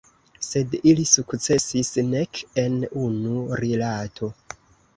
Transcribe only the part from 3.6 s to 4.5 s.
rilato.